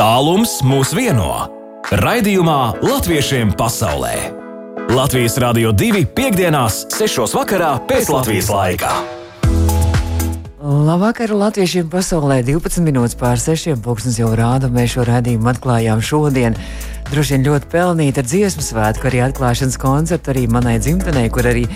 [0.00, 1.26] Tālums mūs vieno.
[1.92, 4.14] Raidījumā Latviešiem pasaulē.
[4.96, 7.26] Latvijas Rādio 2.5.6.
[7.36, 8.94] vakarā pēc Latvijas laika.
[10.64, 13.76] Labvakar, Latviešiem pasaulē 12 minūtes pār 6.
[13.84, 14.72] pūkstens jau rāda.
[14.72, 16.56] Mēs šo redzējumu atklājām šodien.
[17.12, 21.66] Droši vien ļoti pelnīta ar dziesmu svētku, arī atklāšanas koncertu arī manai dzimtenei, kur arī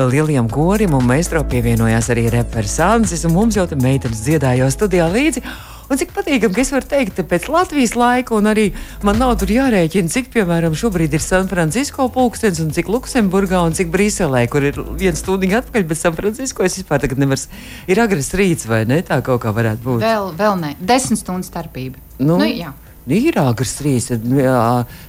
[0.00, 5.12] lielajam korim un meistro pievienojās arī reperis Ansis, un mums jau te meitenes dziedāja studijā
[5.12, 5.44] līdzi.
[5.90, 8.70] Un cik patīkami, ka es varu teikt, pēc Latvijas laika, un arī
[9.04, 13.76] man nav tur jārēķina, cik, piemēram, šobrīd ir San Francisco pulkstenis, un cik Luksemburgā, un
[13.76, 17.44] cik Briselē, kur ir viena stunda atpakaļ, bet San Francisco es vispār tagad nevaru.
[17.90, 19.02] Ir agresīvs rīts, vai ne?
[19.04, 20.00] Tā kaut kā varētu būt.
[20.06, 20.72] Vēl, vēl ne.
[20.80, 22.00] Desmit stundu starpība.
[22.16, 22.72] Nu, Nu, jā.
[23.04, 24.60] Ir agresīvs rīts, tad jā,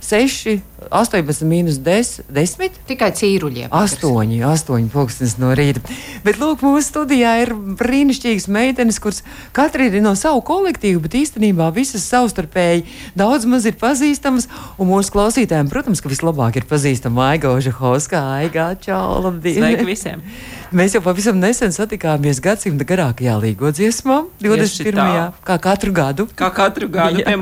[0.03, 0.57] 6,
[0.91, 2.25] 18, minus 10.
[2.27, 2.79] 10?
[2.89, 3.69] Tikai cīruļiem.
[3.71, 5.79] Astoņi, astoņi pulkstenis no rīta.
[6.25, 9.21] Bet, lūk, mūsu studijā ir brīnišķīgas meitenes, kuras
[9.55, 12.83] katra ir no savu kolektīvu, bet īstenībā visas savstarpēji
[13.15, 14.49] daudz maz ir pazīstamas.
[14.75, 19.61] Un mūsu klausītājiem, protams, ka vislabāk ir pazīstama Aiga Ožahovska, Aiga Čau, labdien!
[19.63, 20.27] Sveiki visiem!
[20.75, 24.97] Mēs jau pavisam nesen satikāmies gadsimta garākajā līgo dziesmā, 21.
[24.97, 25.27] tā.
[25.47, 26.25] kā katru gadu.
[26.35, 27.35] Kā katru gadu pie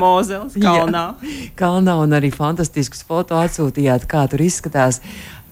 [0.43, 1.05] Mozeles kalnā.
[1.21, 5.01] Jā, kalnā un arī fantastiskus foto atsūtījāt, kā tur izskatās.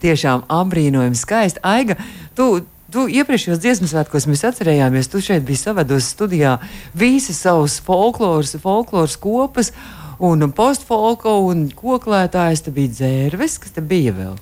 [0.01, 1.61] Tiešām apbrīnojami skaisti.
[1.67, 1.97] Aiga,
[2.37, 6.55] tu, tu iepriekšējos dziesmu svētkos mēs atcerējāmies, tu šeit biji savados studijā
[6.97, 9.73] visas savas folkloras, folkloras kopas.
[10.21, 14.35] Un postfolko un koklētājs te bija dzērves, kas te bija vēl.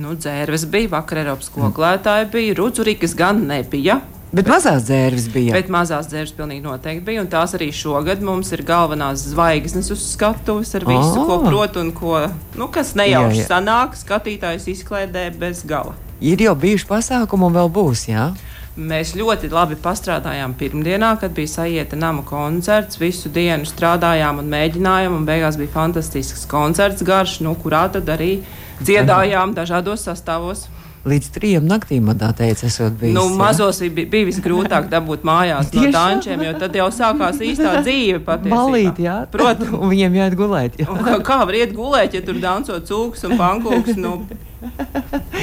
[0.00, 3.98] Nu, dzērves bija, vakar Eiropas koklētāji bija, rudzurīkas gan nebija.
[4.34, 5.52] Bet mazās dzērves bija.
[5.54, 7.22] Bet mazās dzērves pilnīgi noteikti bija.
[7.22, 11.26] Un tās arī šogad mums ir galvenās zvaigznes uz skatuves ar visu, Ah.
[11.28, 12.18] ko prot un ko,
[12.58, 13.48] nu, kas nejauši Jā, jā.
[13.48, 13.94] sanāk.
[13.96, 15.94] Skatītājs izklaidē bez gala.
[16.20, 18.34] Ir jau bijuši pasākumi un vēl būs, jā?
[18.76, 22.98] Mēs ļoti labi pastrādājām pirmdienā, kad bija sajieta nama koncerts.
[23.00, 28.42] Visu dienu strādājām un mēģinājām, un beigās bija fantastisks koncerts garš, nu, kurā tad arī
[28.82, 30.66] dziedājām dažādos sastāvos.
[31.06, 33.14] Līdz trijiem naktīm man tā teica, esot bijis.
[33.14, 38.24] Nu, mazos bija, bija visgrūtāk dabūt mājās no dančiem, jo tad jau sākās īstā dzīve.
[38.26, 38.56] patiesībā.
[38.56, 39.20] Balīt, jā.
[39.30, 39.70] Protams.
[39.76, 40.80] Un viņiem jāiet gulēt.
[40.82, 40.96] Jā.
[41.06, 44.16] Kā, kā var iet gulēt, ja tur danco cūks un pankūks nu,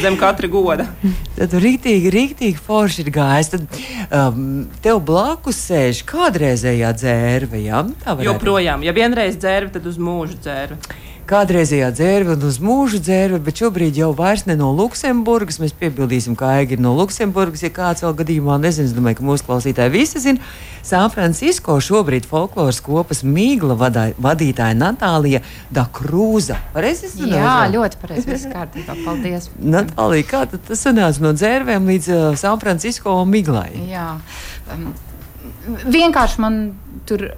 [0.04, 0.90] zem katra goda?
[1.38, 3.54] Tad rītīgi, rītīgi forši ir gājis.
[3.54, 3.80] Tad
[4.20, 4.44] um,
[4.84, 10.82] tev blakus sēž kādreizējā dzērve, varētu Joprojām, ja vienreiz dzērve, tad uz mūžu dzērve.
[11.30, 15.60] Kādreizējā dzērve un uz mūžu dzērve, bet šobrīd jau vairs ne no Luksemburgas.
[15.62, 17.64] Mēs piebildīsim, ka Aiga ir no Luksemburgas.
[17.66, 20.54] Ja kāds vēl gadījumā nezina, es domāju, ka mūsu klausītāji visi zina.
[20.84, 26.60] San Francisco šobrīd folkloras kopas mīgla vadā, vadītāja Natālija Dakrūza.
[26.76, 27.40] Pareizi es runāju?
[27.40, 28.28] Jā, ļoti pareizi.
[28.34, 28.98] Viss kārtībā.
[29.06, 29.50] Paldies.
[29.60, 33.70] Natālija, kā tad tas sanāca no dzērvēm līdz uh, San Francisco miglai?
[33.88, 34.10] Jā.
[34.74, 34.92] Um,
[35.88, 36.62] vienkārši man
[37.08, 37.30] tur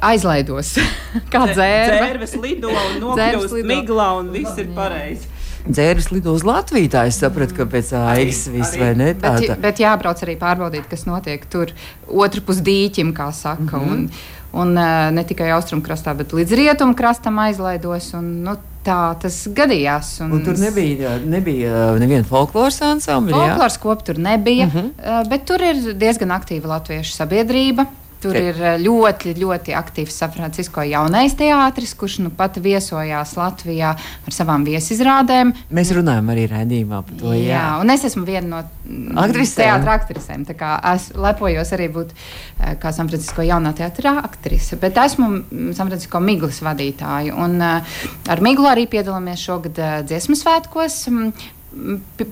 [0.00, 0.76] aizlaidos.
[1.32, 1.98] Kā dzērve.
[1.98, 5.34] Dzērves lido un nokļūst miglā un viss ir pareizi.
[5.68, 6.88] Dzērvis lido uz Latviju.
[6.92, 8.80] Tā es sapratu, ka pēc aigas viss arī.
[8.80, 9.12] vai ne?
[9.18, 9.58] Tā, Bet, tā.
[9.66, 11.74] bet jābrauc arī pārbaudīt, kas notiek tur
[12.08, 13.76] otrpus dīķim, kā saka.
[13.76, 13.92] Mm -hmm.
[13.92, 14.10] Un,
[14.52, 18.14] un uh, ne tikai austrumkrastā, bet līdz rietumkrastam aizlaidos.
[18.14, 20.20] Un, nu, tā tas gadījās.
[20.24, 23.36] Un, Un tur nebija, nebija uh, neviena folkloras ansambļa.
[23.36, 25.28] Folkloras kopa tur nebija, mm -hmm.
[25.28, 27.86] bet tur ir diezgan aktīva latviešu sabiedrība.
[28.22, 33.92] Tur ir eh, ļoti, ļoti aktīvs San Francisco jaunais teātris, kurš nu pat viesojās Latvijā
[33.94, 35.52] ar savām viesizrādēm.
[35.74, 37.34] Mēs runājam arī redzējumā par to.
[37.36, 37.52] jā.
[37.52, 39.62] Jā, un es esmu viena no mm, Aktrisēm?
[39.62, 40.46] teātra aktrisēm.
[40.94, 45.92] Es lepojos arī būt eh, kā San Francisco jaunā teātra aktrise, bet esmu mm, San
[45.92, 47.36] Francisco miglas vadītāja.
[47.38, 48.02] Un, eh,
[48.34, 49.78] ar miglu arī piedalāmies šogad
[50.10, 51.04] dziesmu svētkos.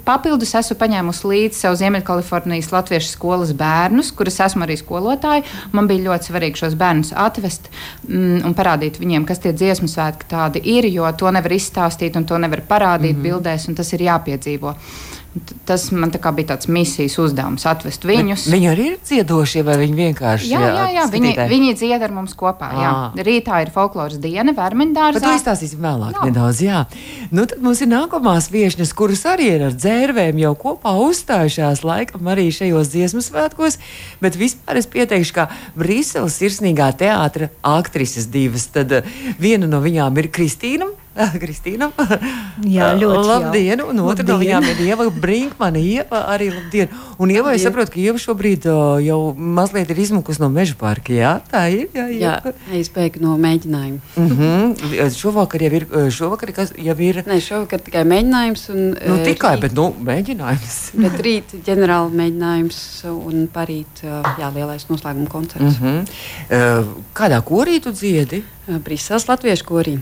[0.07, 5.45] Papildus esmu paņēmusi līdzi sev Ziemeļkalifornijas Latviešu skolas bērnus, kurus esmu arī skolotāja.
[5.77, 7.71] Man bija ļoti svarīgi šos bērnus atvest
[8.09, 12.27] mm, un parādīt viņiem, kas tie dziesmu svētki tādi ir, jo to nevar izstāstīt un
[12.27, 13.29] to nevar parādīt mm -hmm.
[13.29, 14.75] bildēs, un tas ir jāpiedzīvo.
[14.75, 15.16] T-
[15.69, 18.47] Tas man bija tāds misijas uzdevums atvest viņus.
[18.52, 21.04] Viņi arī ir dziedošie, vai viņi vienkārši Jā, jā, jā.
[21.12, 22.70] Viņi, viņi dzied ar mums kopā.
[22.72, 22.92] Jā.
[23.12, 23.24] Ā.
[23.26, 25.34] Rītā ir folkloras diena, Par to Vermeņdārzā.
[25.36, 26.24] izstāstīsim vēlāk Jā.
[26.30, 26.62] nedaudz.
[26.65, 26.83] Jā.
[27.30, 32.32] Nu, tad mums ir nākamās viesnes, kuras arī ir ar dzērvēm jau kopā uzstājušās laikam
[32.32, 33.77] arī šajos dziesmu svētkos.
[34.22, 38.71] Bet vispār es pieteikšu, ka Briseles sirsnīgā teātra aktrises divas.
[38.72, 40.89] Tad uh, viena no viņām ir Kristīna
[41.42, 41.91] Kristīna.
[42.66, 43.83] Jā, ļoti labdien.
[43.86, 45.80] Un otra no viņām ir Ieva Brinkmana.
[45.80, 46.92] Ieva arī labdien.
[47.22, 51.15] Un Ieva, es saprotu, ka Ieva šobrīd uh, jau mazliet ir izmukus no meža parka.
[51.16, 51.89] Jā, tā ir.
[51.97, 52.34] Jā, jā
[52.77, 54.01] es beigu no mēģinājuma.
[54.16, 55.13] Mm -hmm.
[55.16, 57.22] Šovakar jau ir, šovakar kas jau ir.
[57.27, 58.66] Nē, šovakar tikai mēģinājums.
[58.74, 60.77] Un, nu, tikai, rīt, bet nu, mēģinājums.
[61.04, 62.83] bet rīt ģenerāli mēģinājums
[63.13, 65.80] un parīt, jā, lielais noslēguma koncerts.
[65.80, 66.95] Mm -hmm.
[67.15, 68.42] Kādā korī tu dziedi?
[68.66, 69.98] Briseles latviešu korī.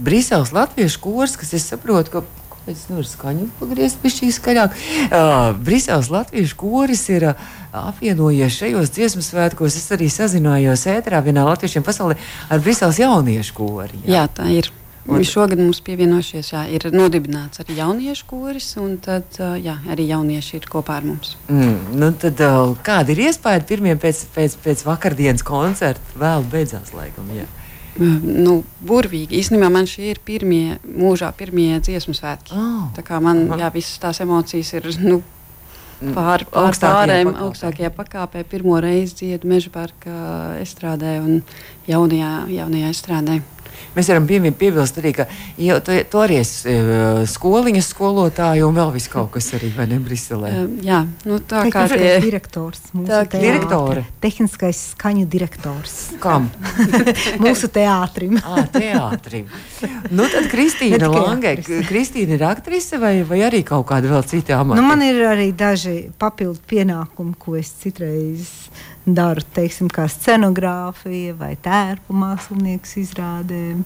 [0.00, 2.24] Brīseles latviešu kurs, kas es saprotu, ka
[2.68, 4.74] Es nevaru skaņu pagriezt pie šī skaļāk.
[5.08, 7.46] Uh, Brīseles latviešu koris ir uh,
[7.88, 9.78] apvienojies šajos dziesmu svētkos.
[9.80, 12.18] Es arī sazinājos ēterā vienā latviešiem pasaulē
[12.52, 14.02] ar Brīseles jauniešu kori.
[14.04, 14.70] Jā, jā tā ir.
[15.10, 20.60] Un šogad mums pievienojušies, jā, ir nodibināts arī jauniešu koris, un tad, jā, arī jaunieši
[20.60, 21.32] ir kopā ar mums.
[21.48, 22.42] Mm, nu tad,
[22.86, 26.20] kāda ir iespēja pirmie pēc, pēc, pēc vakardienas koncerta?
[26.20, 27.32] Vēl beidzās, laikam.
[27.34, 27.48] Jā
[28.00, 29.38] nu, burvīgi.
[29.40, 32.56] Īstenībā man šie ir pirmie mūžā, pirmie dziesmu svētki.
[32.56, 32.88] Oh.
[32.96, 34.90] Tā kā man jā, visas tās emocijas ir.
[35.04, 35.20] Nu,
[36.00, 40.12] Pār, pār pārējiem augstākajā pakāpē pirmo reizi dziedu meža parka
[40.56, 41.42] estrādē un
[41.84, 43.34] jaunajā, jaunajā estrādē.
[43.96, 45.26] Mēs varam piebilst arī, ka
[45.58, 49.88] jau, tu, tu arī esi uh, skoliņas skolotāja un vēl viss kaut kas arī, vai
[49.90, 50.52] ne, Briselē?
[50.62, 52.12] Uh, jā, nu tā kā tie...
[52.22, 52.82] direktors.
[52.94, 54.04] Tā kā direktore.
[54.22, 55.96] Tehniskais skaņu direktors.
[56.22, 56.50] Kam?
[57.44, 58.38] mūsu teātrim.
[58.46, 59.50] ah, teātrim.
[60.14, 61.56] Nu tad Kristīna Lange,
[61.88, 64.80] Kristīna ir aktrise vai, vai arī kaut kāda vēl cita amata?
[64.80, 68.48] Nu, man ir arī daži papildu pienākumi, ko es citreiz
[69.04, 73.82] daru, teiksim, kā scenogrāfija vai tērpu mākslinieks izrādēm.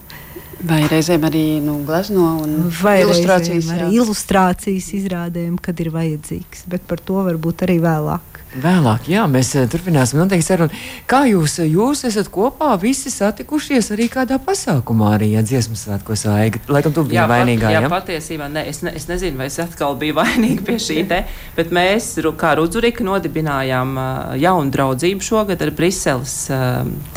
[0.64, 6.86] Vai reizēm arī nu, glezno un vai ilustrācijas, arī ilustrācijas izrādēm, kad ir vajadzīgs, bet
[6.88, 8.33] par to varbūt arī vēlāk.
[8.54, 10.82] Vēlāk, jā, mēs uh, turpināsim noteikti sarunu.
[11.10, 16.22] Kā jūs, eh, jūs esat kopā visi satikušies arī kādā pasākumā, arī ja dziesmu svētkos
[16.30, 16.60] aiga?
[16.70, 17.80] Laikam tu biji jā, vainīgā, jā?
[17.82, 21.24] Jā, patiesībā, ne, es, ne, es nezinu, vai es atkal biju vainīga pie šī te,
[21.58, 24.06] bet mēs, kā Rudzurika, nodibinājām uh,
[24.38, 26.38] jaunu draudzību šogad ar Briseles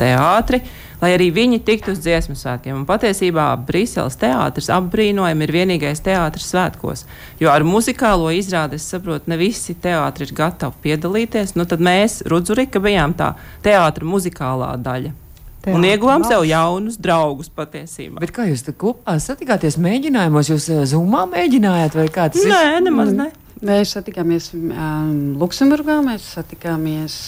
[0.00, 0.64] teātri.
[0.98, 2.80] Lai arī viņi tiktu uz dziesmu svētkiem.
[2.80, 7.04] Un patiesībā Brīseles teātris apbrīnojami ir vienīgais teātris svētkos.
[7.38, 11.54] Jo ar muzikālo izrādi es saprotu, ne visi teātri ir gatavi piedalīties.
[11.54, 15.14] Nu, tad mēs, Rudzurika, bijām tā teātra muzikālā daļa.
[15.58, 15.78] Teātri.
[15.78, 18.18] Un ieguvām sev jaunus draugus patiesībā.
[18.22, 20.50] Bet kā jūs kopā satikāties mēģinājumos?
[20.50, 22.54] Jūs eh, zumā mēģinājāt vai kā tas ir?
[22.54, 23.30] Nē, nemaz ne.
[23.58, 27.18] Mēs satikāmies um, Luksemburgā, mēs satikāmies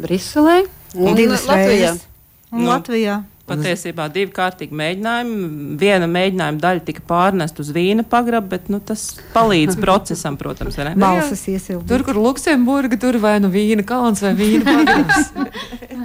[0.00, 0.62] Briselē
[0.96, 1.92] un Latvijā.
[1.92, 2.10] Reizes.
[2.54, 3.22] Un nu, Latvijā.
[3.44, 5.48] Patiesībā divi kārtīgi mēģinājumi.
[5.80, 10.78] Viena mēģinājuma daļa tika pārnesta uz vīna pagrabu, bet nu, tas palīdz procesam, protams.
[10.96, 11.84] Balsas iesilda.
[11.90, 15.28] Tur, kur Luksemburga, tur vai nu vīna kalns vai vīna pagrabs.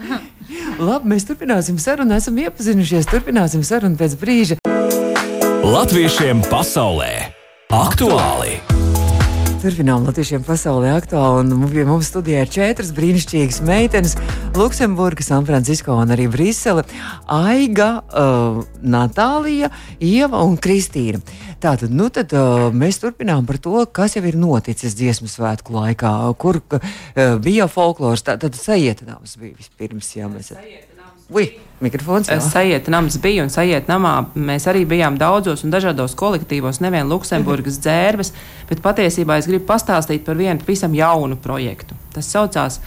[0.89, 4.59] Labi, mēs turpināsim sarunu, esam iepazinušies, turpināsim sarunu pēc brīža.
[5.63, 7.13] Latviešiem pasaulē
[7.71, 8.59] aktuāli!
[9.59, 11.51] Turpinām Latvijiem pasaulē aktuāli.
[11.73, 14.13] Pie mums studijā ir četras brīnišķīgas meitenes-
[14.55, 16.83] Luksemburga, San Francisco un arī Brisele-
[17.27, 19.69] Aiga, uh, Natālija,
[19.99, 21.21] Ieva un Kristīna.
[21.59, 26.11] Tātad nu tad, uh, mēs turpinām par to, kas jau ir noticis dziesmu svētku laikā,
[26.37, 26.79] kur uh,
[27.37, 28.23] bija folkloras.
[28.23, 30.15] Tad sajietinājums bija vispirms.
[30.15, 30.53] Jā, mēs...
[31.29, 31.45] Ui,
[31.79, 32.31] mikrofons.
[32.41, 34.13] Sajieta nams bija un sajieta namā.
[34.33, 37.83] Mēs arī bijām daudzos un dažādos kolektīvos, nevien Luksemburgas mhm.
[37.85, 38.33] dzērbes,
[38.69, 41.97] bet patiesībā es gribu pastāstīt par vienu pavisam jaunu projektu.
[42.15, 42.79] Tas saucās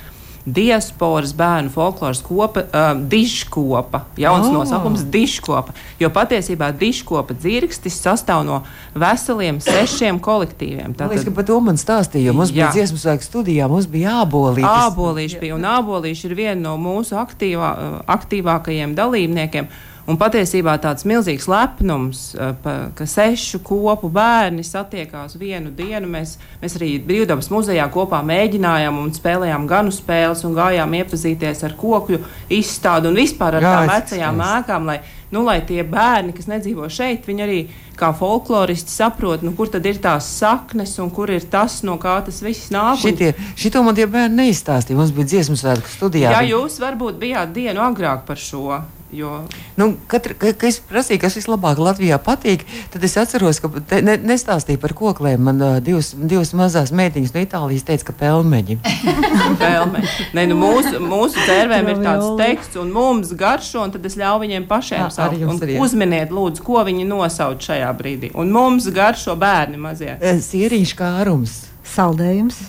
[0.44, 4.00] diasporas bērnu folkloras kopa, uh, diškopa.
[4.16, 4.52] Jauns oh.
[4.52, 5.74] nosaukums- diškopa.
[6.00, 8.62] Jo patiesībā diškopa dzirkstis sastāv no
[8.94, 10.96] veseliem sešiem kolektīviem.
[10.98, 12.66] Tātad, Liekas, par to man stāstīja, jo mums jā.
[12.66, 14.72] bija dziesmu svēku studijā, mums bija ābolīši.
[14.88, 17.72] Ābolīši bija, un ābolīši ir viena no mūsu aktīvā,
[18.10, 19.70] aktīvākajiem dalībniekiem.
[20.10, 22.54] Un patiesībā tāds milzīgs lepnums, eh,
[22.98, 26.08] ka sešu kopu bērni satiekās vienu dienu.
[26.10, 31.76] Mēs, mēs arī Brīvdabas muzejā kopā mēģinājām un spēlējām ganu spēles un gājām iepazīties ar
[31.78, 32.18] kokļu
[32.50, 34.88] izstādi un vispār ar tām vecajām ēkām.
[34.90, 34.96] Lai,
[35.30, 37.60] nu, lai tie bērni, kas nedzīvo šeit, viņi arī
[37.94, 42.16] kā folkloristi saprot, nu, kur tad ir tās saknes un kur ir tas, no kā
[42.26, 42.98] tas viss nāk.
[43.04, 44.98] Šitie, šito man tie bērni neizstāstīja.
[44.98, 46.34] Mums bija dziesmu svētku studijā.
[46.34, 48.82] Jā, jūs varbūt bijāt dienu agrāk par šo.
[49.12, 49.42] Jo...
[49.76, 52.62] Nu, katra, ka, ka es prasīju, kas vislabāk Latvijā patīk,
[52.94, 55.42] tad es atceros, ka te, ne, nestāstīju par kokliem.
[55.44, 58.78] Man uh, divas, divas mazas meitiņas no Itālijas teica, ka pelmeņi.
[59.62, 60.12] pelmeņi.
[60.38, 64.46] Nē, nu, mūsu, mūsu tērvēm ir tāds teksts, un mums garšo, un tad es ļauju
[64.46, 65.66] viņiem pašiem saukt.
[65.82, 68.30] Uzminiet, lūdzu, ko viņi nosauc šajā brīdī.
[68.32, 70.16] Un mums garšo bērni mazie.
[70.46, 71.58] Sierīšu kārums.
[71.92, 72.62] Saldējums.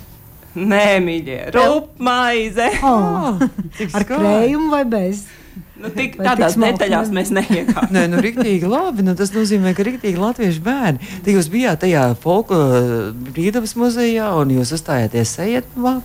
[0.53, 2.67] Nē, mīļie, rupmaize.
[2.85, 3.39] Oh,
[3.95, 5.23] ar krējumu vai bez?
[5.83, 7.91] Nu, tik, tādās detaļās mēs neiekāpjam.
[7.91, 9.03] Nē, nu, rīktīgi labi.
[9.03, 11.11] Nu, tas nozīmē, ka rīktīgi latviešu bērni.
[11.25, 12.55] Tad jūs bijāt tajā folku
[13.33, 15.99] brīvdabas muzejā un jūs uzstājāties sejetmā.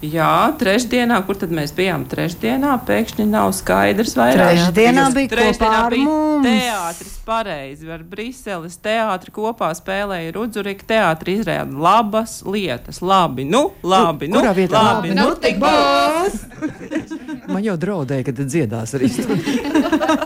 [0.00, 2.06] Jā, trešdienā, kur tad mēs bijām?
[2.08, 6.46] Trešdienā pēkšņi nav skaidrs, vai trešdienā bija kopā ar mums.
[6.48, 13.02] Teātris pareizi ar Briseles teātri kopā spēlēja Rudzurika teātri izrāda labas lietas.
[13.04, 14.80] Labi, nu, labi, nu, Kurā vietā?
[14.88, 16.40] labi, nu, tik būs.
[17.50, 19.10] Man jau draudēja, ka dziedās arī.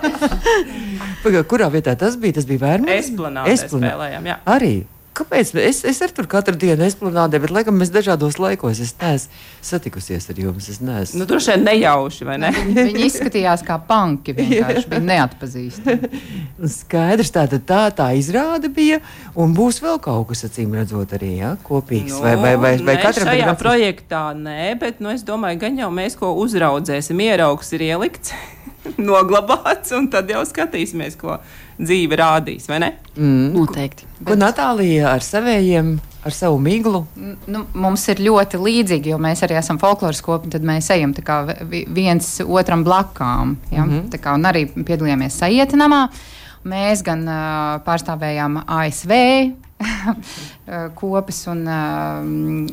[1.24, 2.36] Pagā, kurā vietā tas bija?
[2.38, 2.98] Tas bija vērmē?
[3.00, 4.36] Esplanādē spēlējām, jā.
[4.54, 4.74] Arī.
[5.14, 5.52] Kāpēc?
[5.62, 10.26] Es, es arī tur katru dienu esplanādē, bet laikam mēs dažādos laikos es neesmu satikusies
[10.32, 10.66] ar jums.
[10.72, 11.20] Es neesmu.
[11.20, 12.50] Nu, tur šeit nejauši, vai ne?
[12.50, 16.22] Viņi izskatījās kā panki, vienkārši bija neatpazīstami.
[16.78, 18.98] Skaidrs, tā tad tā, tā izrāde bija,
[19.38, 22.16] un būs vēl kaut kas, acīm redzot, arī ja, kopīgs.
[22.16, 25.62] Nu, vai, vai, vai, vai nē, katram šajā ir projektā nē, bet nu, es domāju,
[25.62, 27.22] gan jau mēs ko uzraudzēsim.
[27.24, 28.34] Ieraugs ir ielikts,
[29.10, 31.38] noglabāts, un tad jau skatīsimies, ko
[31.78, 32.90] dzīve rādīs, vai ne?
[33.16, 33.52] Mm.
[33.54, 34.08] Noteikti.
[34.24, 37.04] Ko Natālija ar savējiem, ar savu miglu?
[37.50, 41.40] Nu, mums ir ļoti līdzīgi, jo mēs arī esam folkloras kopi, tad mēs ejam tā
[41.68, 43.56] viens otram blakām.
[43.70, 43.84] Ja?
[43.84, 44.18] Mm -hmm.
[44.20, 46.08] kā, un arī piedalījāmies sajietinamā.
[46.64, 49.12] Mēs gan uh, pārstāvējām ASV
[51.00, 52.24] kopus un uh,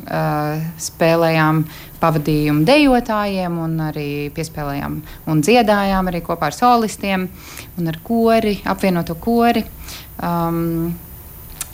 [0.02, 1.62] uh, spēlējām
[2.02, 4.98] pavadījumu dejotājiem, un arī piespēlējām
[5.30, 7.28] un dziedājām arī kopā ar solistiem
[7.78, 9.64] un ar kori, apvienoto kori.
[10.22, 10.90] Um,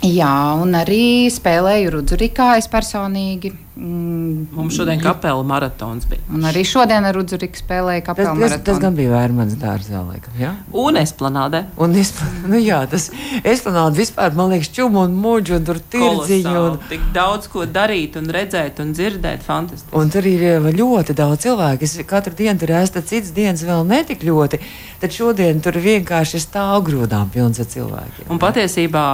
[0.04, 3.54] jā, un arī spēlēju Rudzurikā es personīgi.
[3.78, 6.18] Mm, Mums šodien kapela maratons bija.
[6.34, 8.80] Un arī šodien ar Rudzuriku spēlēju Tas, kapelu tas, tas maratonu.
[8.82, 10.34] gan bija vērmans dārzā, laikam.
[10.40, 10.50] Ja?
[10.74, 11.60] Un esplanādē.
[11.78, 12.10] Un es,
[12.50, 13.06] nu jā, tas
[13.46, 16.56] esplanāda vispār, man liekas, čumu un muģu, un tur tirdziņu.
[16.58, 16.78] Un.
[16.90, 19.46] Tik daudz ko darīt, un redzēt, un dzirdēt.
[19.46, 19.94] Fantastiski.
[19.94, 21.86] Un tur ir eh, ļoti daudz cilvēku.
[21.86, 24.58] Es katru dienu tur esmu, tad cits dienas vēl netik ļoti.
[24.98, 28.26] Tad šodien tur vienkārši stāv grūdām pilns ar cilvēkiem.
[28.34, 29.04] Un patiesībā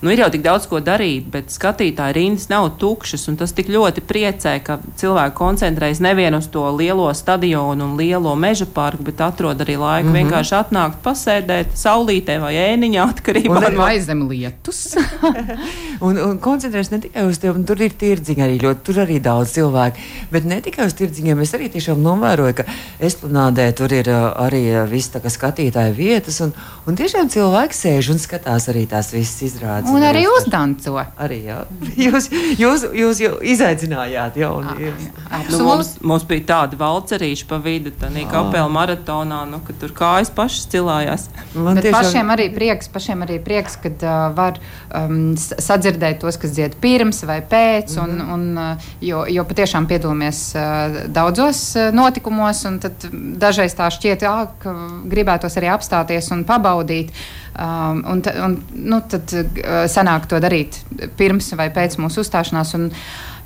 [0.00, 3.28] nu, ir jau tik daudz ko darīt, bet skatītāji rindas nav tukšas.
[3.28, 8.34] un Tas tik ļoti priecē, ka cilvēki koncentrējas nevien uz to lielo stadionu un lielo
[8.38, 10.18] meža parku, bet atrod arī laiku mm -hmm.
[10.20, 14.94] vienkārši atnākt, pasēdēt saulītē vai ēniņā, atkarībā no vai zem lietus?
[16.04, 19.52] Un, un koncentrēties ne tikai uz tiem, tur ir tirdziņi arī ļoti, tur arī daudz
[19.54, 19.96] cilvēku.
[20.32, 22.64] Bet ne tikai uz tirdziņiem, es arī tiešām novēroju, ka
[22.98, 26.40] esplanādē tur ir uh, arī uh, viss tā kā skatītāja vietas.
[26.44, 26.52] Un,
[26.86, 29.90] un tiešām cilvēki sēž un skatās arī tās visas izrādes.
[29.94, 30.98] Un arī uzdanco.
[31.16, 31.62] Arī, jā.
[32.04, 32.28] Jūs,
[32.58, 34.03] jūs, jūs jau izaicinājāt
[34.36, 35.10] jaunieši.
[35.50, 38.30] Nu, mums, mums bija tāda valcerīša pa vidu, tā Ah.
[38.30, 41.28] kapela maratonā, nu, ka tur kājas pašas cilājās.
[41.54, 44.58] Man Bet pašiem arī prieks, pašiem arī prieks kad uh, var
[44.94, 47.96] um, sadzirdēt tos, kas dzied pirms vai pēc.
[48.02, 48.32] Un, Mhm.
[48.32, 54.22] un, uh, jo, jo patiešām piedalāmies uh, daudzos uh, notikumos, un tad dažreiz tā šķiet,
[54.22, 57.10] jā, ka gribētos arī apstāties un pabaudīt.
[57.54, 60.80] Um, un, un, nu, tad uh, sanāk to darīt
[61.16, 62.74] pirms vai pēc mūsu uzstāšanās.
[62.74, 62.88] Un,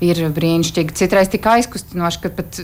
[0.04, 0.94] Ir brīnišķīgi.
[0.94, 2.60] Citreiz tik aizkustinoši, ka pat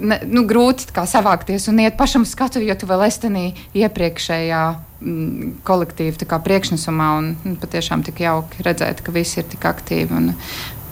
[0.00, 3.44] ne, nu, grūti savākties un iet pašam skatu, jo tu vēl esi tajā
[3.84, 7.10] iepriekšējā mm, kolektīva priekšnesumā.
[7.20, 10.22] Un, nu, patiešām tik jauki redzēt, ka visi ir tik aktīvi.
[10.22, 10.32] Un,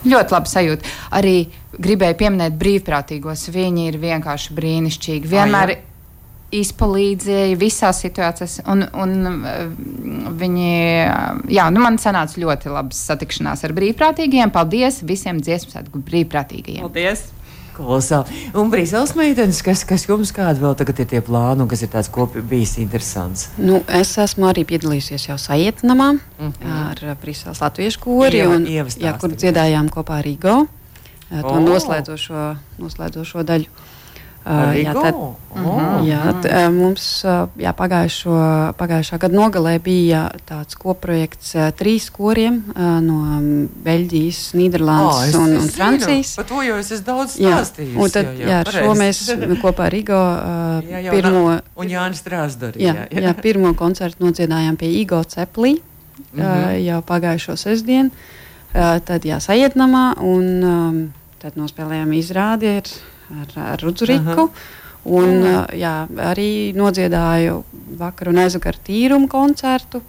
[0.03, 0.93] Ļoti labi sajūta.
[1.15, 1.37] Arī
[1.79, 3.45] gribēju pieminēt brīvprātīgos.
[3.55, 5.31] Viņi ir vienkārši brīnišķīgi.
[5.31, 5.77] Vienmēr
[6.52, 8.59] izpalīdzēja visās situācijās.
[8.71, 9.61] Un, un eh,
[10.42, 10.73] viņi,
[11.52, 14.52] jā, nu man sanāca ļoti labas satikšanās ar brīvprātīgiem.
[14.54, 16.85] Paldies visiem dziesmu svētku brīvprātīgajiem.
[16.85, 17.30] Paldies!
[17.73, 18.50] Kolosāli.
[18.59, 21.88] Un Brīseles meitenes, kas, kas jums kādi vēl tagad ir tie plāni, un kas ir
[21.92, 23.47] tāds kopīgi bijis interesants?
[23.56, 26.50] Nu, es esmu arī piedalījusies jau sajietinamā mm.
[26.50, 26.75] -hmm.
[26.90, 30.59] ar Brīseles latviešu kori, Ieva- un, jā, kur dziedājām kopā ar Rīgo.
[31.32, 31.54] To O!
[31.56, 31.62] oh.
[31.64, 32.44] noslēdzošo,
[32.78, 33.73] noslēdzošo daļu.
[34.43, 35.73] Uh, jā, tad, O,
[36.03, 37.03] jā, t, mums
[37.61, 38.33] jā, pagājušo,
[38.75, 42.57] pagājušā gada nogalē bija tāds kopprojekts uh, trīs koriem
[43.05, 43.19] no
[43.85, 45.69] Beļģijas, Nīderlandes es- un, un.
[45.71, 46.33] Francijas.
[46.41, 47.95] Par to jau es esmu daudz Jā, stāstījis.
[48.03, 49.21] un tad, jā, jā, ar šo mēs
[49.63, 50.19] kopā ar Igo
[50.91, 51.45] Jā, jau pirmo,
[51.77, 52.83] Un Jānis Strāsdori.
[52.83, 55.77] jā, jā, pirmo koncertu nodziedājām pie Igo Ceplī
[56.33, 56.41] Mhm.
[56.41, 58.11] uh, jau pagājušo sestdienu.
[58.73, 62.89] Tad jā, sajietnamā un tad nospēlējām izrādi ar,
[63.31, 64.49] ar, ar Rudzuriku.
[65.02, 67.62] Un uh, jā, arī nodziedāju
[67.99, 70.02] vakar un aizvakar tīrumu koncertu.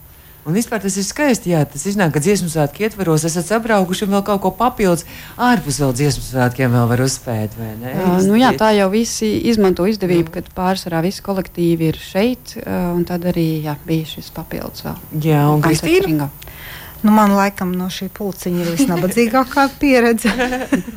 [0.44, 1.54] Un vispār tas ir skaisti.
[1.54, 5.06] Jā, tas iznāk, ka dziesmu svētku ietvaros esat sabraukuši un vēl kaut ko papildus
[5.40, 7.56] ārpus vēl dziesmu svētkiem vēl var uzspēt.
[7.58, 12.58] Uh, nu, jā, tā jau visi izmanto izdevību, kad pārsvarā visi kolektīvi ir šeit.
[12.60, 15.00] Uh, un tad arī jā, bija šis papildus vēl.
[15.32, 16.30] Jā, un Kristīna?
[17.04, 20.32] Nu, man laikam no šī pulciņa ir visnabadzīgākā pieredze.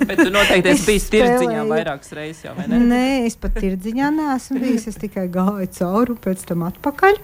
[0.06, 2.78] Bet tu noteikti esi bijis tirdziņā vairākas reizes jau, vai ne?
[2.92, 4.86] Nē, es pat tirdziņā neesmu bijis.
[4.92, 7.18] Es tikai gāju cauri un pēc tam atpakaļ.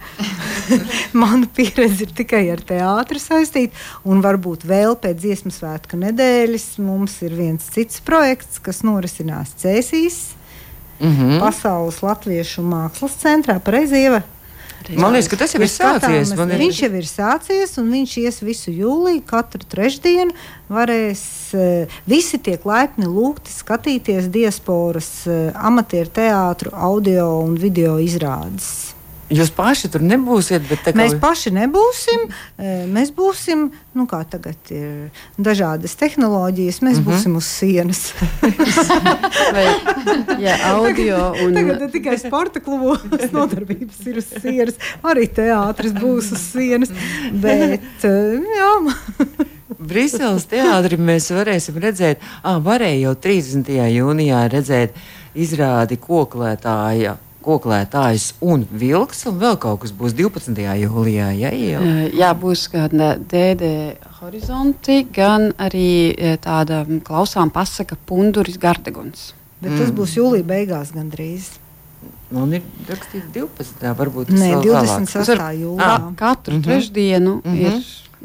[1.23, 3.79] Mana pieredze ir tikai ar teātri saistīta.
[4.03, 10.21] Un varbūt vēl pēc dziesmu svētku nedēļas mums ir viens cits projekts, kas norisinās Cēsīs.
[10.99, 11.39] Mm -hmm.
[11.39, 14.23] Pasaules Latviešu mākslas centrā, pareizi ieva.
[14.91, 16.33] Man liekas, ka tas jau ir sācies.
[16.35, 16.55] Ir...
[16.59, 20.35] Viņš jau ir sācies, un viņš ies visu jūliju, katru trešdienu.
[20.73, 21.23] Varēs,
[21.57, 28.92] uh, visi tiek laipni lūgti skatīties diasporas uh, amatieru teātru, audio un video izrādes.
[29.31, 30.91] Jūs paši tur nebūsiet, bet kā...
[30.97, 32.25] mēs paši nebūsim.
[32.91, 37.07] Mēs būsim, nu, kā tagad ir dažādas tehnoloģijas, mēs mm -hmm.
[37.07, 38.01] būsim uz sienas.
[39.55, 39.65] Vai,
[40.43, 46.31] jā, audio un tagad ne tikai sporta klubos nodarbības ir uz sienas, arī teātris būs
[46.35, 46.91] uz sienas.
[47.31, 48.73] Bet, jā.
[49.79, 53.71] Briseles teātrī mēs varēsim redzēt, ah, varēja jau 30.
[53.97, 54.93] jūnijā redzēt
[55.33, 60.55] izrādi koklētāja koklētājs un vilks, un vēl kaut kas būs 12.
[60.83, 61.29] jūlijā.
[61.37, 61.83] Ja, jau?
[62.13, 63.73] Jā, būs gan dēdē
[64.19, 69.33] horizonti, gan arī tāda klausām pasaka punduris gardeguns.
[69.63, 69.97] Bet tas mm.
[69.97, 71.53] būs jūlija beigās gandrīz.
[72.33, 73.83] Man ir rakstīts 12.
[73.99, 75.49] varbūt tas ir 28.
[75.61, 75.97] jūlijā.
[76.17, 76.63] Katru mm -hmm.
[76.65, 77.61] trešdienu mm -hmm.
[77.61, 77.73] ir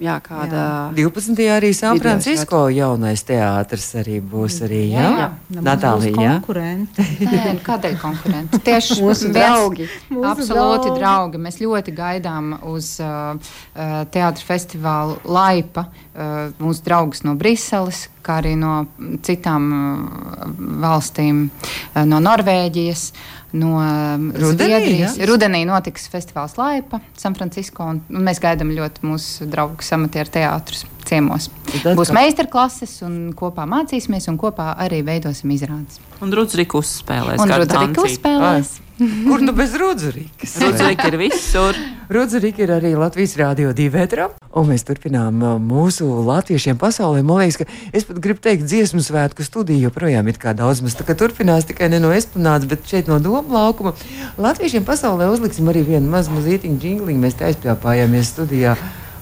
[0.02, 0.62] jā, kāda.
[0.96, 1.08] Jā.
[1.08, 1.44] 12.
[1.54, 4.60] arī San Francisco jaunais teātris arī būs.
[4.66, 5.28] Arī, jā, jā.
[5.54, 5.62] jā.
[5.64, 6.34] Natālija.
[6.48, 8.60] Nē, nu, kādēļ konkurenti?
[8.68, 9.88] Tieši mūsu draugi.
[10.10, 10.98] Mūsu absolūti draugi.
[11.00, 11.42] draugi.
[11.46, 15.88] Mēs ļoti gaidām uz uh, uh teātra festivālu Laipa.
[16.18, 18.88] Uh, mūsu draugus no Briseles, kā arī no
[19.22, 20.46] citām uh,
[20.82, 23.10] valstīm, uh, no Norvēģijas.
[23.12, 25.16] Uh, no um, Rudenī, Zviedrijas.
[25.16, 25.26] Ja?
[25.28, 27.86] Rudenī notiks festivāls Laipa, San Francisco.
[27.88, 29.48] Un, un mēs gaidām ļoti mūsu
[29.88, 31.48] draugu amatieru teātrus ciemos.
[31.82, 32.18] Tad, Būs kā...
[32.20, 36.02] meistarklases, un kopā mācīsimies, un kopā arī veidosim izrādes.
[36.20, 37.40] Un Rudzrikus spēlēs.
[37.40, 38.76] Un Rudzrikus spēlēs.
[38.78, 38.84] Ai.
[38.98, 40.56] Kur nu bez Rudzurikas?
[40.58, 41.76] Rudzurika ir visur.
[42.10, 44.26] Rudzurika ir arī Latvijas Rādio 2 etrā.
[44.58, 47.22] Un mēs turpinām uh, mūsu latviešiem pasaulē.
[47.22, 50.82] Man liekas, ka es pat gribu teikt, dziesmu svētku studiju joprojām ir kā daudz.
[50.82, 53.94] Mēs tā kā turpinās tikai ne no esplanādes, bet šeit no doma laukuma.
[54.34, 57.22] Latviešiem pasaulē uzliksim arī vienu mazu mazītiņu džingliņu.
[57.22, 58.74] Mēs te aizpļāpājāmies studijā.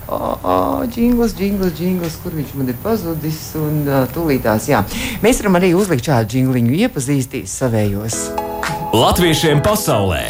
[0.06, 3.40] O, o, jingls, jingls, jingls, kur viņš man ir pazudis.
[3.58, 4.84] Un uh, tūlītās, jā.
[5.24, 8.20] Mēs varam arī uzlikt šādu jingliņu, iepazīstīs savējos.
[8.94, 10.22] Latviešiem pasaulē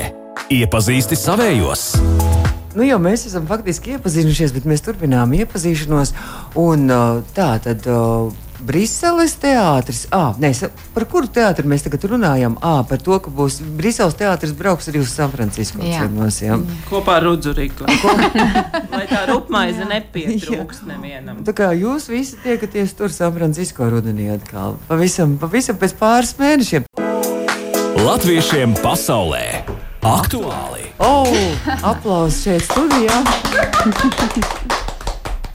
[0.52, 1.90] iepazīsti savējos.
[2.76, 6.12] Nu, jau mēs esam faktiski iepazinušies, bet mēs turpinām iepazīšanos.
[6.61, 6.88] Un,
[7.37, 10.05] tā tad uh, Briseles teātris.
[10.14, 10.53] Ah, nē,
[10.95, 12.57] par kuru teātri mēs tagad runājam?
[12.64, 15.83] Ah, par to, ka būs Briseles teātris brauks arī uz San Francisco.
[15.85, 16.59] Ciemos, ja?
[16.90, 17.88] Kopā ar Rudzuriku.
[18.95, 21.42] Lai tā rupmaize nepietrūks nevienam.
[21.47, 24.79] Tā kā jūs visi tiekaties tur San Francisco rudenī atkal.
[24.88, 26.88] Pavisam, pavisam pēc pāris mēnešiem.
[28.07, 29.45] Latviešiem pasaulē
[30.07, 30.87] aktuāli!
[31.03, 31.27] Oh,
[31.83, 33.21] aplausos šeit studijā!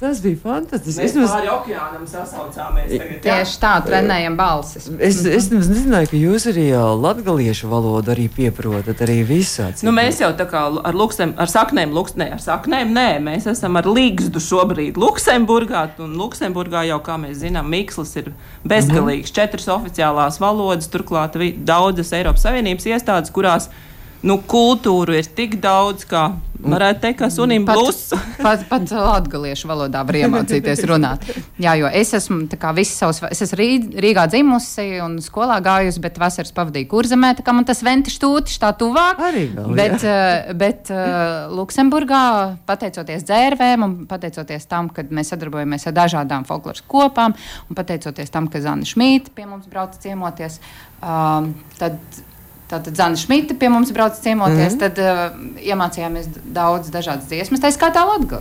[0.02, 0.98] Tas bija fantastiski.
[0.98, 1.30] Mēs vismaz...
[1.30, 2.88] pāri okeānam sasaucāmies.
[2.90, 4.88] Tagad, Tieši tā, trenējam balsis.
[4.98, 9.68] Es, es nemaz nezināju, ka jūs arī latgaliešu valodu arī pieprotat, arī visā.
[9.86, 13.46] Nu, mēs jau tā kā ar, luksem, ar saknēm, luks, ne, ar saknēm, nē, mēs
[13.54, 18.34] esam ar līgstu šobrīd Luksemburgā, un Luksemburgā jau, kā mēs zinām, Mikslis ir
[18.66, 19.30] bezgalīgs.
[19.30, 19.38] Mhm.
[19.38, 23.70] Četras oficiālās valodas, turklāt daudzas Eiropas Savienības iestādes, kurās
[24.28, 26.30] nu, kultūru ir tik daudz, kā
[26.62, 28.00] varētu teikt, ka sunim blūz.
[28.42, 31.26] Pat, pat, pat latgaliešu valodā var iemācīties runāt.
[31.62, 33.60] Jā, jo es esmu visu savus, es esmu
[34.02, 38.58] Rīgā dzimusi un skolā gājusi, bet vasaras pavadīju kurzemē, tā kā man tas ventiš tūtiš
[38.64, 39.22] tā tuvāk.
[39.30, 42.24] Arī vēl, bet, uh, bet uh, Luksemburgā,
[42.70, 47.38] pateicoties dzērvēm un pateicoties tam, ka mēs sadarbojamies ar dažādām folkloras kopām
[47.70, 50.60] un pateicoties tam, ka Zana Šmīta pie mums brauca ciemoties,
[51.02, 52.02] um, tad
[52.72, 54.80] Tātad Zana Šmita pie mums brauc ciemoties, mm -hmm.
[54.80, 58.40] tad uh, iemācījāmies daudz dažādas dziesmas, tā skaitā Latviju.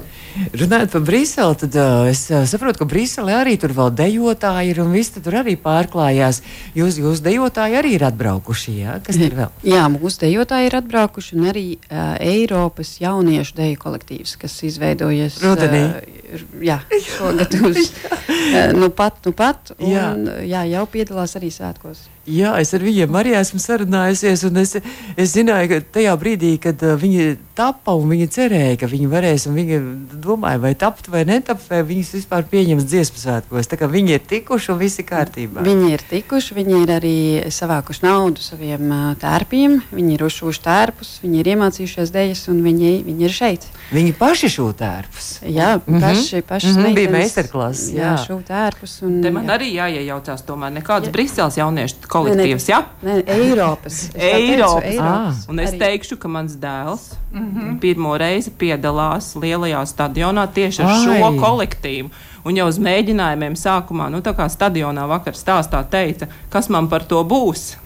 [0.55, 4.81] Runājot par Briseli, tad uh, es uh, saprotu, ka Briselē arī tur vēl dejotāji ir
[4.81, 6.43] un viss tur arī pārklājās.
[6.75, 9.01] Jūs, jūs dejotāji arī ir atbraukuši, jā?
[9.03, 9.51] Kas tur vēl?
[9.75, 15.43] Jā, mūsu dejotāji ir atbraukuši un arī uh, Eiropas jauniešu deju kolektīvs, kas izveidojies.
[15.43, 15.83] Rudenī.
[15.89, 16.79] Uh, jā,
[17.17, 19.75] šogad uz uh, nu pat, nu pat.
[19.79, 20.07] Un, jā.
[20.47, 22.07] jā, jau piedalās arī svētkos.
[22.31, 24.45] Jā, es ar viņiem arī esmu sarunājusies.
[24.63, 24.75] Es,
[25.19, 29.45] es zināju, ka tajā brīdī, kad uh, viņi tapa un viņi cerēja, ka viņi varēs,
[29.51, 29.79] un viņi
[30.25, 33.69] domāja, vai tapt vai netapt, vai viņus vispār pieņems dziesmu svētkos.
[33.71, 35.65] Tā kā viņi ir tikuši un viss ir kārtībā.
[35.67, 37.15] Viņi ir tikuši, viņi ir arī
[37.53, 38.89] savākuši naudu saviem
[39.21, 43.67] tērpiem, viņi ir uzšūši tērpus, viņi ir iemācījušies dejas un viņi, viņi ir šeit.
[43.91, 45.29] Viņi paši šūta ērpus.
[45.51, 48.13] Jā, paši, paši Mhm, bija meitenes, meistarklases, jā.
[48.15, 48.93] Jā, šūta ērpus.
[49.07, 49.57] Un, Te man jā.
[49.57, 52.69] arī jāiejaucās, tomēr nekāds Briseles jauniešu kolektīvs.
[52.71, 52.85] Ja?
[53.05, 54.05] Nē, Eiropas.
[54.13, 54.87] Tā teicu, Eiropas.
[54.93, 55.43] Eiropas.
[55.51, 55.81] Un es Arī.
[55.83, 57.79] teikšu, ka mans dēls mm -hmm.
[57.81, 61.05] pirmo reizi piedalās lielajā stadionā tieši ar Ai.
[61.05, 62.11] šo kolektīvu.
[62.45, 67.05] Un jau uz mēģinājumiem sākumā, nu tā kā stadionā vakar stāstā teica, kas man par
[67.05, 67.77] to būs.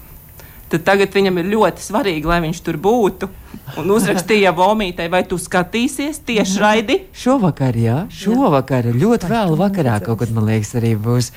[0.68, 3.28] Tad tagad viņam ir ļoti svarīgi, lai viņš tur būtu.
[3.78, 6.96] Un uzrakstīja Vomītei, vai tu skatīsies tieši raidi?
[7.12, 11.30] Šovakar, jā, šovakar, ļoti vēlu vakarā kaut kad, man liekas, arī būs.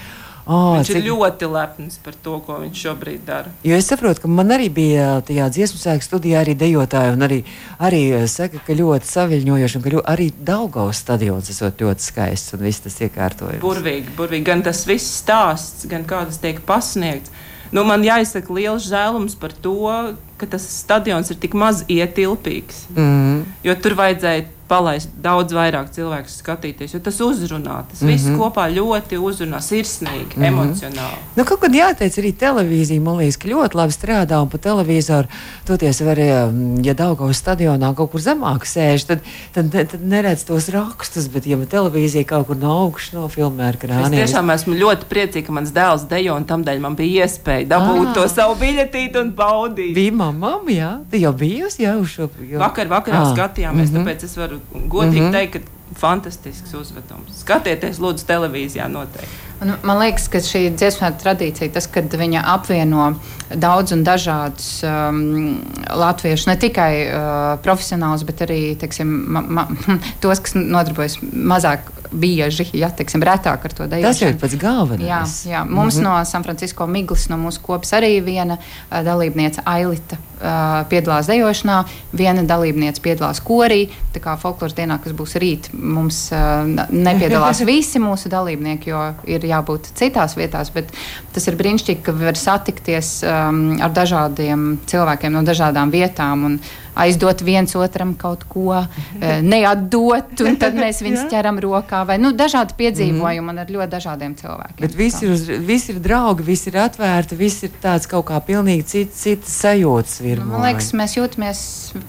[0.47, 3.51] Oh, Viņš ir ļoti lepns par to, ko viņš šobrīd dara.
[3.67, 7.41] Jo es saprotu, ka man arī bija tajā dziesmu sēkļu studijā arī dejotāji, un arī,
[7.83, 12.55] arī eh, saka, ka ļoti saviņojoši, un ka ļoti, arī Daugaus stadions esot ļoti skaists
[12.55, 13.59] un viss tas iekārtojums.
[13.65, 14.47] Burvīgi, burvīgi.
[14.47, 17.35] Gan tas viss stāsts, gan kā tas tiek pasniegts.
[17.75, 19.91] Nu, man jāizsaka liels žēlums par to,
[20.39, 22.85] ka tas stadions ir tik maz ietilpīgs.
[22.95, 23.41] Mm.
[23.67, 27.83] Jo tur vajadzēja palaist daudz vairāk cilvēku skatīties, jo tas uzrunā.
[27.89, 28.11] Tas mm -hmm.
[28.11, 30.47] viss kopā ļoti uzrunā, sirsnīgi, mm -hmm.
[30.47, 31.21] emocionāli.
[31.35, 35.27] Nu, kaut kad jāteic, arī televīzija, man liekas, ka ļoti labi strādā, un pa televizoru
[35.65, 39.19] toties var, mm, ja Daugaus stadionā kaut kur zemāk sēž, tad,
[39.53, 43.75] tad, tad, tad neredz tos rakstus, bet, ja televīzija kaut kur no augšas nofilmē ar
[43.77, 47.67] Es krāniem, tiešām esmu ļoti priecīga, ka mans dēls dejo, un tamdēļ man bija iespēja
[47.67, 48.13] dabūt Ah.
[48.13, 49.93] to savu biļetīti un baudīt.
[49.95, 52.29] bija mamma, jā, tu jau bijusi, jā, uz šo.
[52.41, 52.59] Jo...
[52.59, 53.97] Vakar, vakarā Ah, skatījāmies, mhm.
[54.01, 54.56] tāpēc es varu
[54.91, 57.41] godīgi teikt, ka fantastisks uzvedums.
[57.41, 59.45] Skatieties, lūdzu, televīzijā noteikti.
[59.63, 63.07] Un man liekas, ka šī dziesmu tradīcija, tas, kad viņa apvieno
[63.49, 67.21] daudz un dažādus um, latviešus, ne tikai uh,
[67.65, 69.65] profesionālus, bet arī teiksim, ma, ma,
[70.21, 74.07] tos, kas nodarbojas mazāk bieži, ja teiksim, retāk ar to dejošanu.
[74.11, 75.09] Tas jau ir pats galvenais.
[75.09, 75.23] Jā,
[75.55, 75.65] jā.
[75.65, 76.19] Mums mm -hmm.
[76.19, 81.77] no San Francisco Miglas, no mūsu kopas arī viena uh, dalībniece Ailita uh, piedalās dejošanā,
[82.17, 83.87] viena dalībniece piedalās korī.
[84.13, 89.45] Tā kā folkloras dienā, kas būs rīt, mums uh, nepiedalās visi mūsu dalībnieki, jo ir
[89.47, 90.91] jābūt citās vietās, bet
[91.35, 96.59] tas ir brīnišķīgi, ka var satikties um, ar dažādiem cilvēkiem no dažādām vietām un
[96.97, 99.07] aizdot viens otram kaut ko, uh,
[99.45, 104.35] neatdot, un tad mēs viņus ķeram rokā, vai nu, dažādi piedzīvojumi un ar ļoti dažādiem
[104.39, 104.81] cilvēkiem.
[104.83, 108.87] Bet visi ir, visi ir draugi, visi ir atvērti, visi ir tāds kaut kā pilnīgi
[108.91, 110.53] cits, cits sajūtas Nu, virmo.
[110.57, 111.59] Man liekas, mēs jūtamies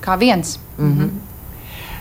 [0.05, 0.57] kā viens.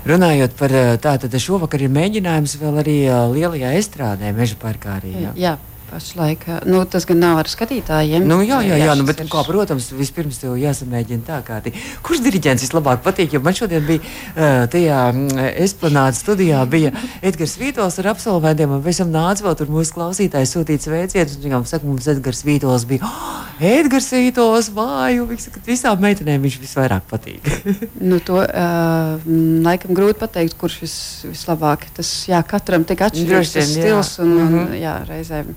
[0.08, 4.98] Runājot par eh, tādu, tad šovakar ir mēģinājums vēl arī eh, lielajā estrādē, meža parkā
[5.02, 5.12] arī.
[5.26, 5.34] Jā.
[5.36, 5.54] Jā,
[5.92, 6.46] pašlaik.
[6.68, 8.26] Nu, tas gan nav ar skatītājiem.
[8.28, 11.60] Nu, jā, jā, jā nu, bet, ir- kā, protams, vispirms tev jāsamēģina tā kā.
[11.66, 11.74] tī.
[12.06, 13.34] Kurš diriģents vislabāk patīk?
[13.38, 18.84] Jo man šodien bija uh, tajā mm, esplanādes studijā bija Edgars Vītols ar absolventiem, un
[18.86, 21.38] pēc tam nāca vēl tur mūsu klausītājs sūtīt sveicienus.
[21.40, 26.04] un Viņam saka, mums Edgars Vītols bija, oh, Edgars Vītols, vāju, viņš saka, ka visām
[26.04, 27.48] meitenēm viņš visvairāk patīk.
[28.08, 30.94] Nu, to uh, mm, laikam grūti pateikt, kurš vis,
[31.28, 31.88] vislabāk.
[31.98, 33.64] Tas jā, katram tik atšķirīgs jā.
[33.68, 34.14] stils.
[34.24, 34.76] Un, un, Mhm.
[34.80, 35.50] jā, reizēm,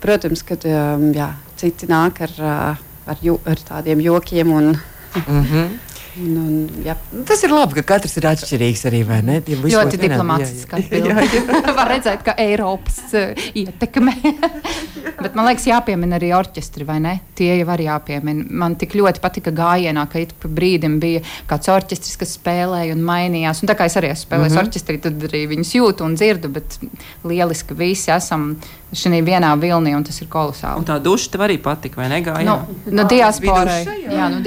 [0.00, 4.52] protams, ka um, jā, citi nāk ar, uh, ar, jo, ar tādiem jokiem.
[4.52, 4.76] Un,
[5.14, 5.91] mm -hmm.
[6.20, 6.94] Un, un, jā.
[7.28, 9.38] Tas ir labi, ka katrs ir atšķirīgs arī, vai ne?
[9.44, 10.82] Tie visi Ļoti diplomātiski.
[11.78, 14.14] Var redzēt, ka Eiropas uh, ietekme.
[15.22, 17.14] Bet man liekas, jāpiemina arī orķestri, vai ne?
[17.38, 18.44] Tie jau arī jāpiemina.
[18.62, 23.02] Man tik ļoti patika gājienā, ka ik pa brīdim bija kāds orķestris, kas spēlēja un
[23.06, 23.62] mainījās.
[23.62, 24.68] Un tā kā es arī esmu spēlējis mm -hmm.
[24.68, 26.52] orķestrī, tad arī viņus jūtu un dzirdu.
[26.52, 26.78] Bet
[27.24, 28.52] lieliski visi esam
[28.92, 30.82] šajā vienā vilnī, un tas ir kolosāli.
[30.82, 32.20] Un tā duša tev arī patika, vai ne?
[32.24, 32.44] Gājā?
[32.44, 32.56] Nu,
[32.92, 33.84] nu, diasporai.
[33.84, 34.12] duša, jā.
[34.12, 34.42] Jā, nu,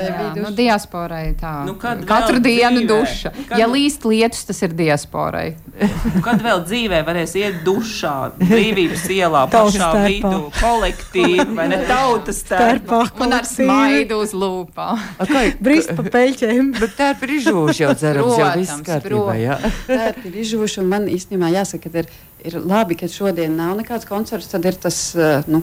[0.00, 0.10] diasporai.
[0.20, 0.40] Ā, duša.
[0.40, 1.52] Jā, nu, diasporai tā.
[1.66, 2.88] Nu, kad Katru dienu dzīvē?
[2.90, 3.32] duša.
[3.48, 5.56] Kad Ja līst lietus, tas ir diasporai.
[6.24, 13.02] Kad vēl dzīvē varēs iet dušā, brīvības ielā, pašā vidū, kolektīvi, vai ne tautas starpā.
[13.20, 14.32] Un ar smaidu uz
[15.30, 16.72] kā- Brīst pa peļķēm.
[16.80, 19.34] Bet tā ir prižūša jau cerams, jau viss kārtībā.
[19.40, 19.58] Jā.
[19.88, 22.10] Tā ir izžuvuši, un man īstenībā jāsaka, ka ir,
[22.44, 24.48] ir labi, ka šodien nav nekāds koncerts.
[24.52, 25.62] Tad ir tas uh, nu,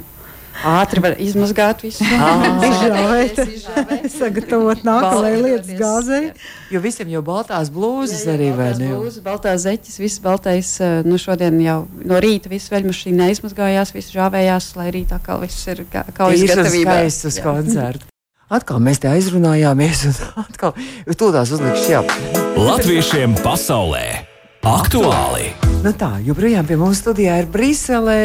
[0.65, 2.05] ātri var izmazgāt visu.
[2.69, 3.41] Izžāvēt,
[4.13, 6.21] sagatavot nākamajai lietas gāzei.
[6.73, 8.91] Jo visiem jau baltās blūzas arī, vai ne?
[8.95, 10.73] Būs baltās zeķes, viss baltais.
[11.07, 15.85] Nu, šodien jau no rīta viss veļmašīna neizmazgājās, viss žāvējās, lai rītā kā viss ir
[15.91, 17.01] kā, kā Īstais izgatavībā.
[17.01, 18.09] skaists uz koncertu.
[18.47, 20.15] Atkal mēs te aizrunājāmies, un
[20.47, 20.73] atkal
[21.11, 22.01] tūlīt uzlikšu jā.
[22.57, 25.51] Latviešiem pasaulē aktuāli!
[25.83, 28.15] Nu tā, joprojām pie mums studijā ir Brisele,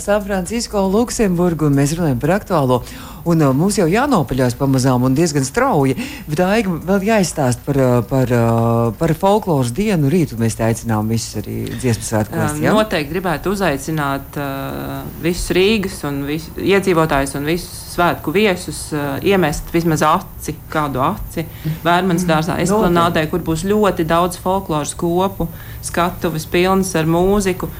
[0.00, 2.80] San Francisco, Luksemburga, un mēs runājam par aktuālo.
[3.24, 5.96] Un uh, mums jau jānopaļās pamazām un diezgan strauji.
[6.28, 10.10] Bet Aiga vēl jāizstāst par, uh, par, uh, par folkloras dienu.
[10.12, 12.58] Rītu mēs te aicinām visus arī dziesmu svētkos.
[12.60, 12.74] Ja?
[12.76, 19.72] Noteikti gribētu uzaicināt uh, visus Rīgas un visu, iedzīvotājus un visus svētku viesus uh, iemest
[19.72, 21.46] vismaz aci, kādu aci
[21.84, 25.48] Vērmanas dārzā, esplanādē, kur būs ļoti daudz folkloras kopu,
[25.84, 27.70] skatuves pilnas ar mūziku.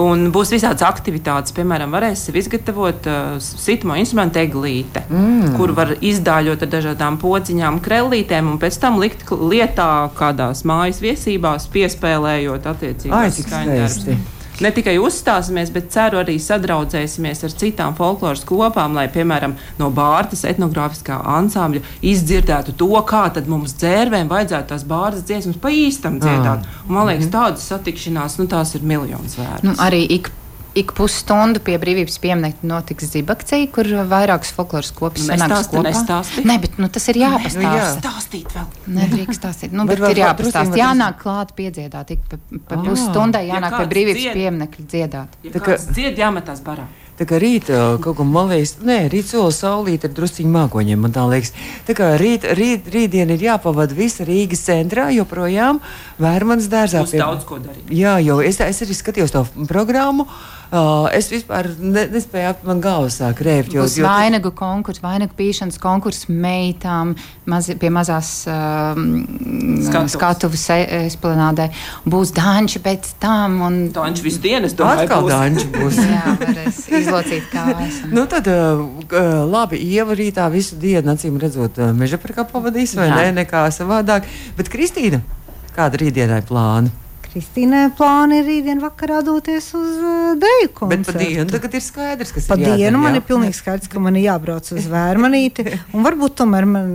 [0.00, 5.54] Un būs visādas aktivitātes, piemēram, varēs izgatavot uh, sitmo instrumentu eglīte, mm.
[5.58, 11.68] kur var izdāļot ar dažādām pociņām, krellītēm un pēc tam likt lietā kādās mājas viesībās,
[11.74, 19.08] piespēlējot attiecīgās skaņdarbus ne tikai uzstāsimies, bet ceru arī sadraudzēsimies ar citām folkloras kopām, lai,
[19.12, 25.58] piemēram, no Bārtas etnogrāfiskā ansambļa izdzirdētu to, kā tad mums dzērvēm vajadzētu tās bārdas dziesmas
[25.60, 26.64] pa īstam dziedāt.
[26.64, 26.80] Ah.
[26.86, 27.34] Un, man liekas, mhm.
[27.34, 29.66] tādas satikšanās, nu, tās ir miljonus vērts.
[29.66, 30.30] Nu, arī ik
[30.78, 35.84] ik pusstundu pie brīvības pieminiekta notiks zibakcija, kur vairākas folkloras kopas sanāks kopā.
[35.88, 36.48] Nestāstīt.
[36.48, 37.62] Nē, bet nu, tas ir jāpastāsta.
[37.62, 37.86] Nu, jā.
[37.94, 38.66] Stāstīt vēl.
[38.98, 39.76] Nedrīkst stāstīt.
[39.76, 40.80] Nu, bet, bet ir jāpastāsta.
[40.80, 42.10] Jānāk klāt piedziedāt.
[42.16, 42.40] Ik pa,
[42.72, 45.40] pa pusstundai jānāk ja pie brīvības dzied, pieminiekta dziedāt.
[45.46, 46.90] Ja tā kā dzied jāmetās barā.
[47.14, 51.12] Tā kā rīta kaut kā man liekas, nē, rīt sola saulīt ar drusciņu mākoņiem, man
[51.14, 51.52] tā liekas.
[51.86, 55.78] Tā kā rīt, rīt, rītdien ir jāpavada visa Rīgas centrā, joprojām
[56.18, 57.04] Vērmanas dārzā.
[57.06, 57.22] Pie...
[57.22, 57.86] daudz ko darīt.
[57.94, 60.26] Jā, jo es, es arī skatījos to programmu.
[60.26, 60.63] Uh,
[61.14, 63.74] es vispār ne, nespēju ap man galvu sāk rēpt.
[63.76, 67.12] Jo, Būs jo, vainagu konkurss, vainagu pīšanas konkurss meitām
[67.50, 68.98] maz, pie mazās uh,
[70.10, 71.68] skatuves esplanādē.
[72.08, 73.60] Būs danči pēc tam.
[73.68, 73.78] Un...
[73.94, 75.34] Danči visu dienu, es domāju, Atkal būs.
[75.34, 76.00] danči būs.
[76.14, 78.00] Jā, varēs izlocīt kājas.
[78.14, 78.82] nu tad, uh,
[79.50, 83.22] labi, Ieva rītā visu dienu, acīm redzot, uh, meža parkā pavadīs vai Jā.
[83.22, 84.26] ne, nekā savādāk.
[84.58, 85.22] Bet Kristīna,
[85.76, 87.03] kāda rītdienai plāna?
[87.34, 91.02] Kristīnai plāni ir rītdien vakarā doties uz uh, deju koncertu.
[91.02, 92.76] Bet pa dienu tagad ir skaidrs, kas pa ir jādara.
[92.76, 95.64] Pa dienu man ir pilnīgi skaidrs, ka man ir jābrauc uz vērmanīti,
[95.98, 96.92] un varbūt tomēr man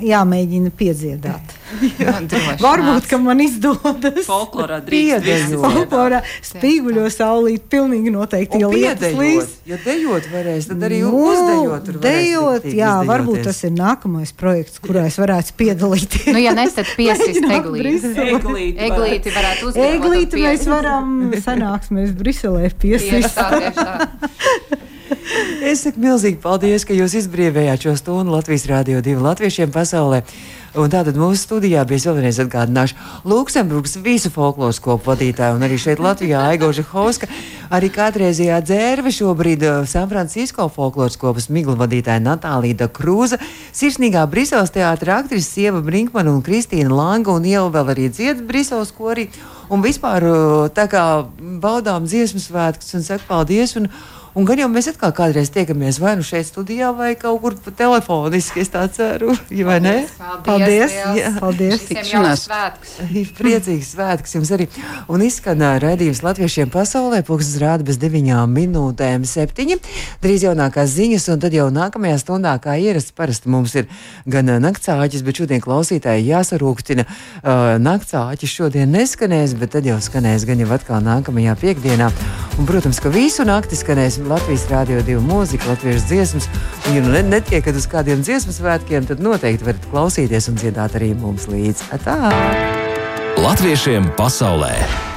[0.00, 1.52] jāmēģina piedziedāt.
[2.02, 2.14] Jā,
[2.60, 4.22] varbūt, ka man izdodas.
[4.28, 5.56] Folklorā drīkst.
[5.62, 8.62] Folklorā spīguļo saulīt pilnīgi noteikti.
[8.62, 9.16] Ja lietas
[9.68, 11.90] ja dejot varēs, tad arī nu, uzdejot.
[12.02, 16.30] Dejot, jā, varbūt tas ir nākamais projekts, kurā es varētu piedalīties.
[16.34, 18.14] nu, ja nesat piesist eglīti.
[18.82, 23.38] Eglīti varētu uzdevot eglīti mēs varam sanāksmēs Briselē piesist.
[25.70, 30.22] es saku milzīgi paldies, ka jūs izbrīvējāt šo stundu Latvijas Rādio 2 latviešiem pasaulē.
[30.72, 32.96] Un tātad mūsu studijā bija vēlreiz atgādināšu
[33.28, 37.28] Luksemburgas visu folkloras kopu vadītāju un arī šeit Latvijā Aigoža Hauska,
[37.68, 43.36] arī kādreizējā dzērve šobrīd uh, San Francisco folkloras kopas miglu vadītāja Natālija Krūza,
[43.76, 48.94] sirsnīgā Briseles teātra aktrise Sieva Brinkmana un Kristīna Langa un Ieva vēl arī dzied Briseles
[48.96, 49.28] korī.
[49.68, 51.04] Un vispār uh, tā kā
[51.36, 53.76] baudām dziesmu svētkus un saka paldies.
[53.76, 53.92] Un,
[54.32, 58.62] Un gan jau mēs atkal kādreiz tiekamies vai nu šeit studijā, vai kaut kur telefoniski.
[58.62, 59.34] Es tā ceru,
[59.68, 59.92] vai ne?
[60.46, 60.94] Paldies!
[61.18, 61.84] Jā, paldies!
[61.90, 62.46] Tikšanās!
[63.40, 64.68] Priecīgs svētkus jums arī!
[65.12, 69.76] Un izskan redzījums latviešiem pasaulē, pulkstens rāda bez deviņām minūtēm septiņi.
[70.24, 73.90] Drīz jaunākās ziņas, un tad jau nākamajā stundā, kā ierasts, parasti mums ir
[74.24, 77.04] gan naktsāķis, bet šodien klausītāji jāsarūktina.
[77.04, 82.08] Uh, naktsāķis šodien neskanēs, bet tad jau skanēs gan jau atkal nākamajā piekdienā.
[82.56, 86.48] Un, protams, ka visu nakti skanēs Latvijas Rādio 2 mūzika, latviešu dziesmas.
[86.88, 91.12] Un, ja nu netiekat uz kādiem dziesmu svētkiem, tad noteikti varat klausīties un dziedāt arī
[91.18, 91.90] mums līdzi.
[91.96, 92.18] Atā!
[93.42, 95.11] Latviešiem pasaulē!